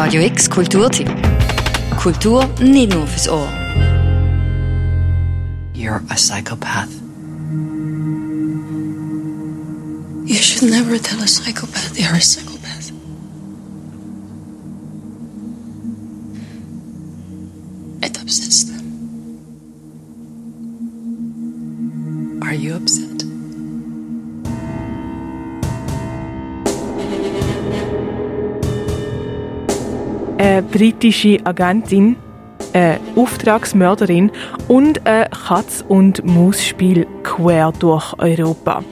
Radio 0.00 0.22
X 0.22 0.48
Kulturtipp. 0.48 1.10
Kultur 1.96 2.46
nicht 2.60 2.94
nur 2.94 3.04
fürs 3.04 3.28
Ohr. 3.28 3.48
You're 5.74 6.00
a 6.08 6.14
psychopath. 6.14 6.88
You 10.24 10.36
should 10.36 10.70
never 10.70 10.98
tell 11.02 11.20
a 11.20 11.26
psychopath 11.26 11.94
they 11.96 12.04
are 12.04 12.14
a 12.14 12.20
psychopath. 12.20 12.92
It 18.00 18.16
upsets 18.22 18.66
them. 18.66 18.84
Are 22.44 22.54
you 22.54 22.76
upset? 22.76 23.07
Eine 30.38 30.62
britische 30.62 31.38
Agentin, 31.44 32.14
eine 32.72 33.00
Auftragsmörderin 33.16 34.30
und 34.68 35.04
ein 35.04 35.28
Katz- 35.30 35.84
und 35.86 36.24
Maus-Spiel 36.24 37.08
quer 37.24 37.72
durch 37.72 38.14
Europa. 38.18 38.84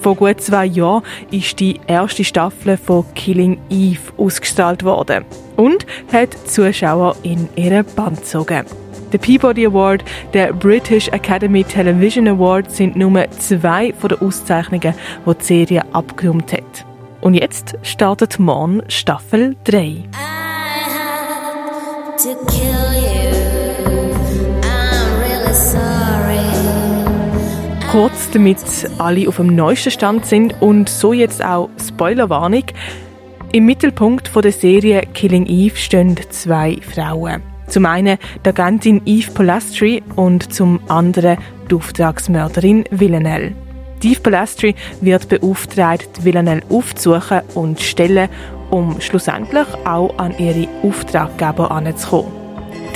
Vor 0.00 0.16
gut 0.16 0.40
zwei 0.40 0.64
Jahren 0.64 1.04
ist 1.30 1.60
die 1.60 1.78
erste 1.86 2.24
Staffel 2.24 2.76
von 2.76 3.04
Killing 3.14 3.58
Eve 3.70 4.00
ausgestrahlt 4.16 4.82
worden 4.82 5.24
und 5.56 5.86
hat 6.12 6.36
Zuschauer 6.48 7.14
in 7.22 7.48
ihren 7.54 7.84
Band 7.94 8.18
gezogen. 8.18 8.64
Der 9.12 9.18
Peabody 9.18 9.66
Award, 9.66 10.04
der 10.32 10.52
British 10.52 11.08
Academy 11.08 11.62
Television 11.62 12.26
Award 12.26 12.70
sind 12.70 12.96
nur 12.96 13.30
zwei 13.32 13.92
von 13.92 14.08
den 14.08 14.20
Auszeichnungen, 14.20 14.94
die 15.26 15.34
die 15.34 15.44
Serie 15.44 15.82
abgeräumt 15.94 16.52
hat. 16.52 16.84
Und 17.20 17.34
jetzt 17.34 17.76
startet 17.82 18.38
morgen 18.38 18.82
Staffel 18.88 19.54
3. 19.64 20.04
Kurz, 27.90 28.30
damit 28.32 28.58
alle 28.98 29.26
auf 29.26 29.36
dem 29.36 29.56
neuesten 29.56 29.90
Stand 29.90 30.26
sind 30.26 30.60
und 30.60 30.90
so 30.90 31.14
jetzt 31.14 31.42
auch 31.42 31.70
Spoilerwarnung. 31.82 32.64
Im 33.52 33.64
Mittelpunkt 33.64 34.30
der 34.36 34.52
Serie 34.52 35.00
Killing 35.14 35.46
Eve 35.46 35.76
stehen 35.76 36.14
zwei 36.28 36.76
Frauen. 36.82 37.42
Zum 37.68 37.86
einen 37.86 38.18
die 38.44 38.48
Agentin 38.50 39.00
Eve 39.06 39.30
Polastri 39.30 40.02
und 40.14 40.52
zum 40.52 40.78
anderen 40.88 41.38
die 41.70 41.74
Auftragsmörderin 41.74 42.84
Villanelle. 42.90 43.52
Die 44.02 44.12
Eve 44.12 44.20
Polastri 44.20 44.74
wird 45.00 45.30
beauftragt, 45.30 46.22
Villanelle 46.22 46.62
aufzusuchen 46.68 47.40
und 47.54 47.78
zu 47.78 47.84
stellen, 47.86 48.28
um 48.70 49.00
schlussendlich 49.00 49.66
auch 49.84 50.16
an 50.18 50.36
ihre 50.38 50.68
Auftraggeber 50.82 51.70
anzukommen. 51.70 52.40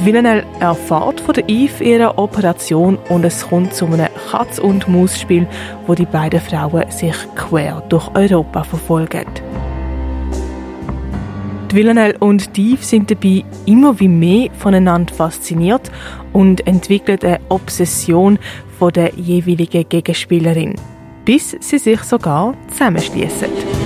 Die 0.00 0.06
Villanelle 0.06 0.44
erfährt 0.60 1.20
von 1.20 1.34
der 1.34 1.48
Eve 1.48 1.84
ihre 1.84 2.18
Operation 2.18 2.98
und 3.08 3.24
es 3.24 3.46
kommt 3.48 3.74
zu 3.74 3.86
einem 3.86 4.08
Katz- 4.30 4.58
und 4.58 4.88
Maus-Spiel, 4.88 5.46
wo 5.86 5.94
die 5.94 6.06
beiden 6.06 6.40
Frauen 6.40 6.90
sich 6.90 7.16
quer 7.36 7.82
durch 7.88 8.08
Europa 8.14 8.64
verfolgen. 8.64 9.24
Die 11.70 11.76
Villanelle 11.76 12.18
und 12.18 12.56
die 12.56 12.72
Eve 12.72 12.84
sind 12.84 13.10
dabei 13.10 13.44
immer 13.66 13.98
wie 13.98 14.08
mehr 14.08 14.50
voneinander 14.58 15.12
fasziniert 15.14 15.90
und 16.32 16.66
entwickeln 16.66 17.18
eine 17.22 17.40
Obsession 17.48 18.38
von 18.78 18.92
der 18.92 19.14
jeweiligen 19.14 19.88
Gegenspielerin, 19.88 20.74
bis 21.24 21.56
sie 21.60 21.78
sich 21.78 22.00
sogar 22.02 22.54
zusammenschließen. 22.68 23.83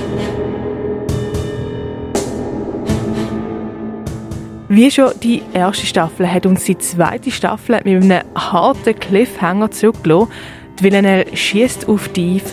Wie 4.71 4.91
schon 4.91 5.13
die 5.23 5.43
erste 5.55 5.87
Staffel 5.87 6.31
hat 6.31 6.45
uns 6.45 6.65
die 6.65 6.77
zweite 6.77 7.31
Staffel 7.31 7.81
mit 7.85 8.03
einem 8.03 8.23
harten 8.35 8.99
Cliffhanger 8.99 9.71
zurückgelassen. 9.71 10.31
Die 10.79 10.85
Villanelle 10.85 11.35
schießt 11.35 11.89
auf 11.89 12.09
Dive, 12.09 12.45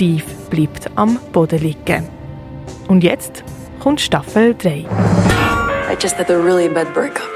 Dive 0.00 0.24
bleibt 0.50 0.90
am 0.96 1.20
Boden 1.32 1.60
liegen. 1.60 2.08
Und 2.88 3.04
jetzt 3.04 3.44
kommt 3.78 4.00
Staffel 4.00 4.56
3. 4.56 4.68
I 4.68 4.86
just 6.00 6.18
had 6.18 6.28
a 6.28 6.36
really 6.36 6.68
bad 6.68 6.92
breakup. 6.92 7.28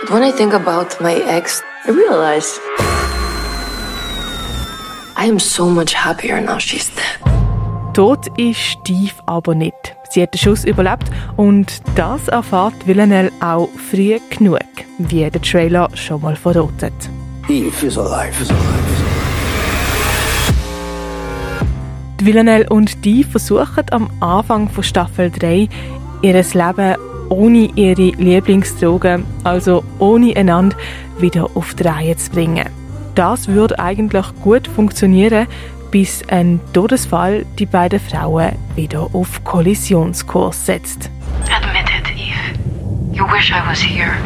But 0.00 0.10
when 0.10 0.22
I 0.22 0.32
think 0.32 0.54
about 0.54 0.98
my 1.02 1.20
ex, 1.28 1.62
I 1.86 1.90
realize 1.90 2.58
I 5.14 5.28
am 5.28 5.38
so 5.38 5.66
much 5.66 5.94
happier 5.94 6.40
now 6.40 6.58
she's 6.58 6.88
dead. 6.88 7.21
Tot 7.94 8.26
ist 8.38 8.58
Steve 8.58 9.12
aber 9.26 9.54
nicht. 9.54 9.94
Sie 10.08 10.22
hat 10.22 10.32
den 10.32 10.38
Schuss 10.38 10.64
überlebt 10.64 11.10
und 11.36 11.82
das 11.94 12.26
erfahrt 12.28 12.86
Villanelle 12.86 13.30
auch 13.40 13.68
früh 13.90 14.18
genug, 14.30 14.60
wie 14.96 15.28
der 15.28 15.42
Trailer 15.42 15.90
schon 15.92 16.22
mal 16.22 16.34
verratet. 16.34 16.94
Eve 17.50 17.86
is 17.86 17.98
alive. 17.98 18.42
Is 18.42 18.50
alive. 18.50 18.62
Die 22.18 22.24
Villanelle 22.24 22.66
und 22.70 23.04
die 23.04 23.24
versuchen 23.24 23.84
am 23.90 24.08
Anfang 24.20 24.70
von 24.70 24.84
Staffel 24.84 25.30
3 25.30 25.68
ihr 26.22 26.32
Leben 26.32 26.96
ohne 27.28 27.68
ihre 27.74 28.16
Lieblingsdrogen, 28.16 29.24
also 29.44 29.84
ohne 29.98 30.34
einander, 30.34 30.76
wieder 31.18 31.46
auf 31.54 31.74
die 31.74 31.82
Reihe 31.82 32.16
zu 32.16 32.30
bringen. 32.30 32.70
Das 33.14 33.48
würde 33.48 33.78
eigentlich 33.78 34.26
gut 34.42 34.66
funktionieren, 34.66 35.46
bis 35.92 36.22
ein 36.28 36.58
Todesfall 36.72 37.46
die 37.58 37.66
beiden 37.66 38.00
Frauen 38.00 38.56
wieder 38.74 39.08
auf 39.12 39.44
Kollisionskurs 39.44 40.66
setzt. 40.66 41.08
Admit 41.54 41.84
it, 41.96 42.10
Eve. 42.16 42.58
You 43.12 43.24
wish 43.26 43.50
I 43.50 43.60
was 43.68 43.80
here. 43.80 44.16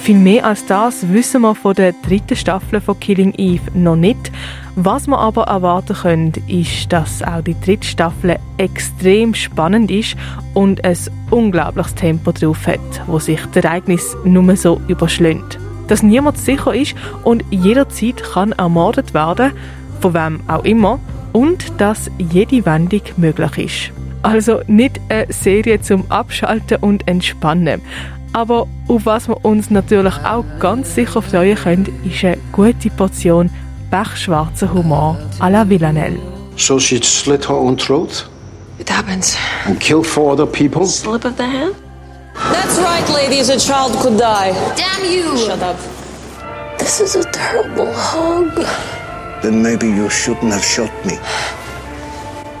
Viel 0.00 0.18
mehr 0.18 0.44
als 0.44 0.66
das 0.66 1.08
wissen 1.12 1.42
wir 1.42 1.54
von 1.54 1.74
der 1.74 1.92
dritten 1.92 2.34
Staffel 2.34 2.80
von 2.80 2.98
Killing 2.98 3.32
Eve 3.36 3.62
noch 3.74 3.96
nicht. 3.96 4.32
Was 4.74 5.06
wir 5.06 5.18
aber 5.18 5.44
erwarten 5.44 5.94
können, 5.94 6.32
ist, 6.48 6.92
dass 6.92 7.22
auch 7.22 7.42
die 7.42 7.54
dritte 7.60 7.86
Staffel 7.86 8.36
extrem 8.56 9.34
spannend 9.34 9.90
ist 9.90 10.16
und 10.54 10.84
ein 10.84 10.96
unglaubliches 11.30 11.94
Tempo 11.94 12.32
drauf 12.32 12.66
hat, 12.66 12.80
wo 13.06 13.20
sich 13.20 13.40
das 13.52 13.62
Ereignis 13.62 14.16
nur 14.24 14.56
so 14.56 14.80
überschlägt. 14.88 15.59
Dass 15.90 16.02
niemand 16.02 16.38
sicher 16.38 16.72
ist 16.74 16.94
und 17.24 17.44
jederzeit 17.50 18.22
kann 18.22 18.52
ermordet 18.52 19.12
werden, 19.12 19.52
von 20.00 20.14
wem 20.14 20.40
auch 20.48 20.64
immer, 20.64 21.00
und 21.32 21.72
dass 21.78 22.10
jede 22.18 22.64
Wendung 22.64 23.02
möglich 23.16 23.58
ist. 23.58 23.92
Also 24.22 24.60
nicht 24.66 25.00
eine 25.08 25.32
Serie 25.32 25.80
zum 25.80 26.10
Abschalten 26.10 26.78
und 26.80 27.06
Entspannen. 27.08 27.80
Aber 28.32 28.68
auf 28.86 29.04
was 29.06 29.28
wir 29.28 29.44
uns 29.44 29.70
natürlich 29.70 30.14
auch 30.24 30.44
ganz 30.60 30.94
sicher 30.94 31.20
freuen 31.22 31.56
können, 31.56 31.88
ist 32.04 32.24
eine 32.24 32.38
gute 32.52 32.90
Portion 32.90 33.50
pechschwarzer 33.90 34.72
Humor 34.72 35.18
à 35.40 35.50
la 35.50 35.68
Villanelle. 35.68 36.18
So 36.56 36.78
she 36.78 37.00
slit 37.02 37.48
her 37.48 37.56
own 37.56 37.76
throat 37.76 38.28
It 38.78 38.88
happens. 38.90 39.36
and 39.66 39.80
killed 39.80 40.06
four 40.06 40.32
other 40.32 40.46
people? 40.46 40.86
Slip 40.86 41.24
of 41.24 41.32
the 41.36 41.42
hand? 41.42 41.74
That's 42.52 42.78
right, 42.78 43.08
ladies. 43.14 43.48
A 43.48 43.58
child 43.58 43.92
could 44.02 44.18
die. 44.18 44.52
Damn 44.76 45.04
you! 45.04 45.36
Shut 45.46 45.62
up. 45.62 45.78
This 46.78 47.00
is 47.00 47.14
a 47.14 47.24
terrible 47.30 47.92
hug. 47.92 48.54
Then 49.42 49.62
maybe 49.62 49.86
you 49.86 50.08
shouldn't 50.10 50.52
have 50.52 50.64
shot 50.64 50.92
me. 51.06 51.16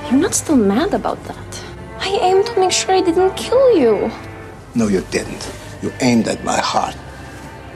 You're 0.08 0.20
not 0.20 0.34
still 0.34 0.56
mad 0.56 0.94
about 0.94 1.22
that. 1.24 1.50
I 1.98 2.18
aimed 2.22 2.46
to 2.46 2.60
make 2.60 2.72
sure 2.72 2.94
I 2.94 3.00
didn't 3.00 3.36
kill 3.36 3.76
you. 3.76 4.10
No, 4.74 4.88
you 4.88 5.02
didn't. 5.10 5.50
You 5.82 5.92
aimed 6.00 6.28
at 6.28 6.44
my 6.44 6.58
heart. 6.58 6.96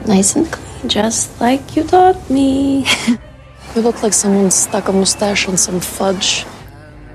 Nice 0.07 0.35
and 0.35 0.51
clean, 0.51 0.89
just 0.89 1.39
like 1.41 1.75
you 1.75 1.83
taught 1.83 2.29
me. 2.29 2.85
you 3.75 3.81
look 3.81 4.03
like 4.03 4.13
someone 4.13 4.51
stuck 4.51 4.87
a 4.87 4.93
mustache 4.93 5.47
on 5.47 5.57
some 5.57 5.79
fudge. 5.79 6.45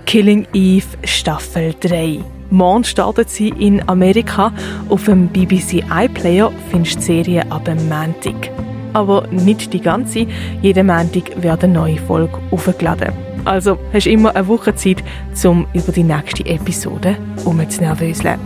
Killing 0.07 0.47
Eve 0.53 0.97
Staffel 1.05 1.73
3. 1.73 2.40
Morgen 2.51 2.83
startet 2.85 3.31
sie 3.31 3.49
in 3.49 3.89
Amerika. 3.89 4.53
Auf 4.89 5.05
dem 5.05 5.29
BBC 5.29 5.85
iPlayer 5.89 6.51
findest 6.71 6.97
du 6.97 6.99
die 6.99 7.05
Serie 7.05 7.51
ab 7.51 7.65
dem 7.65 7.89
Montag. 7.89 8.51
Aber 8.93 9.27
nicht 9.31 9.73
die 9.73 9.81
ganze. 9.81 10.27
Jeden 10.61 10.89
Montag 10.89 11.41
wird 11.41 11.63
eine 11.63 11.73
neue 11.73 11.99
Folge 11.99 12.39
aufgeladen. 12.51 13.13
Also 13.45 13.79
hast 13.93 14.07
du 14.07 14.11
immer 14.11 14.35
eine 14.35 14.49
Woche 14.49 14.75
Zeit, 14.75 15.03
um 15.45 15.67
über 15.73 15.93
die 15.93 16.03
nächste 16.03 16.45
Episode 16.45 17.17
umzunervöseln. 17.45 18.39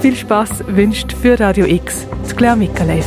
Viel 0.00 0.16
Spaß 0.16 0.64
wünscht 0.68 1.12
für 1.12 1.38
Radio 1.38 1.64
X 1.66 2.06
Claire 2.36 2.56
Mikalev. 2.56 3.06